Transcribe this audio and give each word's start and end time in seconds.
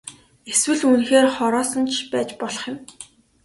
Эсвэл 0.51 0.81
үнэхээр 0.89 1.27
хороосон 1.37 1.85
ч 1.93 1.95
байж 2.11 2.29
болох 2.39 2.63
юм. 2.71 2.77